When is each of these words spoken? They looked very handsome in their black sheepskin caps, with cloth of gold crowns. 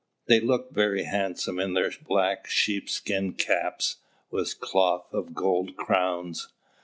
They 0.25 0.39
looked 0.39 0.73
very 0.73 1.03
handsome 1.03 1.59
in 1.59 1.75
their 1.75 1.91
black 2.07 2.47
sheepskin 2.47 3.33
caps, 3.33 3.97
with 4.31 4.59
cloth 4.59 5.13
of 5.13 5.35
gold 5.35 5.75
crowns. 5.77 6.47